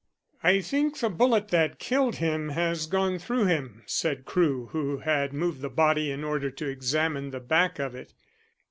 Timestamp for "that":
1.49-1.77